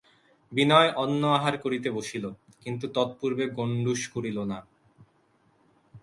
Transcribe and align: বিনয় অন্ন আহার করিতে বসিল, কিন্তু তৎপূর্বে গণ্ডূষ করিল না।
বিনয় 0.51 0.89
অন্ন 0.95 1.21
আহার 1.31 1.55
করিতে 1.57 1.89
বসিল, 1.91 2.25
কিন্তু 2.61 2.85
তৎপূর্বে 2.87 3.45
গণ্ডূষ 3.49 4.01
করিল 4.07 4.37
না। 4.43 4.59